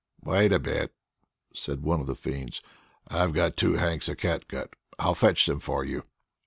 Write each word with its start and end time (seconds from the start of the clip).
"Wait 0.23 0.51
a 0.51 0.57
bit!" 0.57 0.95
said 1.53 1.83
one 1.83 1.99
of 2.01 2.07
the 2.07 2.15
fiends. 2.15 2.63
"I've 3.09 3.33
got 3.35 3.55
two 3.55 3.73
hanks 3.73 4.09
of 4.09 4.17
catgut; 4.17 4.71
I'll 4.97 5.13
fetch 5.13 5.45
them 5.45 5.59
for 5.59 5.85
you." 5.85 6.05